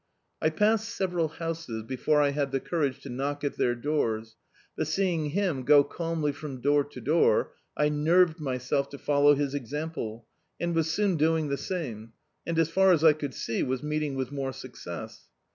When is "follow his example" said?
8.97-10.25